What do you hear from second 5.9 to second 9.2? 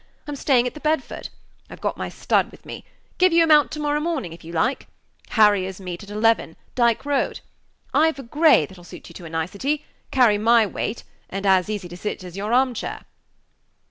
at eleven Dike Road. I've a gray that'll suit you